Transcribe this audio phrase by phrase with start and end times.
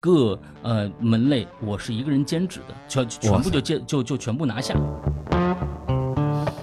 [0.00, 4.74] 个呃门类，我是一个人兼职的，全全部就兼就就全部拿下。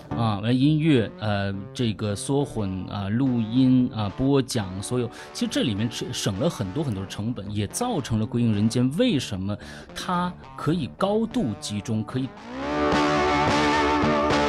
[0.10, 9.56] 啊，完音乐，呃，这个缩混啊，录音啊，播讲，所有，其实这里面省省了很多很多的成本，也造成了《归隐人间》为什么
[9.94, 12.28] 它可以高度集中，可以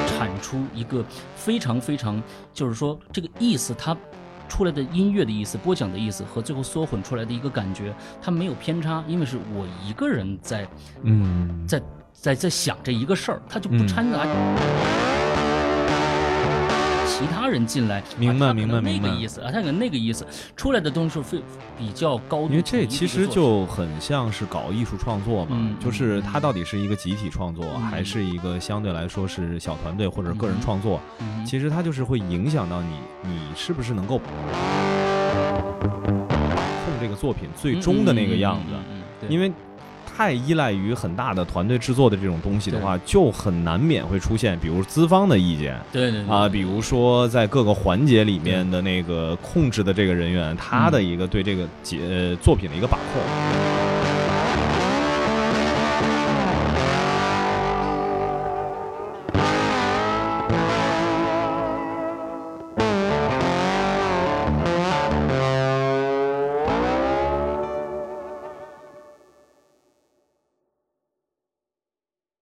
[0.07, 1.05] 产出一个
[1.37, 2.23] 非常非常，
[2.55, 3.95] 就是说这个意思，它
[4.49, 10.67] 出来的音乐的意思，播讲的意思和最后缩混出来的一个感觉，它没有偏差，因为是我一个人在，
[11.03, 14.27] 嗯，在在在想这一个事儿，它就不掺杂。
[17.19, 21.43] 其他人进来，明白明白明白那个意思啊，他有那个意思，出来的东西是非
[21.77, 31.01] 比较高因为这其实就很像是搞艺术创作嘛，嗯就是嗯它到底是一个集体创作，嗯还是一个相对来说是小团队或者个人嗯创作？
[31.19, 32.89] 嗯其实它就是会影响到你，
[33.25, 34.25] 你是不是能够把
[35.51, 39.27] 控这个作品最终的那个样子？
[39.29, 39.53] 因为
[40.19, 45.79] 太依赖于很大的团队制作的这种东西的话，就很难免会出现，比如资方的意见。
[45.93, 46.29] 对对对。
[46.29, 53.78] 啊，比如说在各个环节里面的那个控制的这个人员，他的一个对这个节呃作品的一个把控，